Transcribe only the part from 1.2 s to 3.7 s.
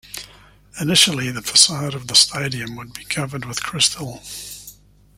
the facade of the stadium would be covered with